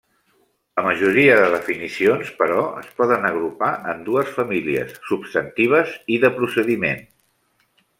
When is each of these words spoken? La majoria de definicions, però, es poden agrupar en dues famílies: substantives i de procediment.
La 0.79 0.85
majoria 0.85 1.35
de 1.41 1.51
definicions, 1.55 2.31
però, 2.41 2.65
es 2.81 2.89
poden 3.03 3.29
agrupar 3.31 3.71
en 3.95 4.03
dues 4.11 4.35
famílies: 4.41 4.99
substantives 5.13 5.97
i 6.17 6.23
de 6.27 6.37
procediment. 6.43 7.11